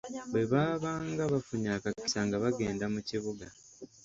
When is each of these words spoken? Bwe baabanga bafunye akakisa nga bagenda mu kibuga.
Bwe 0.29 0.43
baabanga 0.51 1.23
bafunye 1.33 1.69
akakisa 1.77 2.19
nga 2.27 2.35
bagenda 2.43 2.85
mu 2.93 2.99
kibuga. 3.09 3.45